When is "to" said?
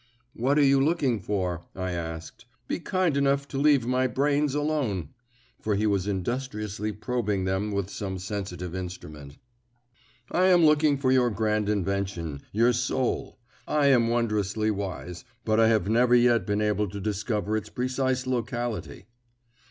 3.49-3.59, 16.89-16.99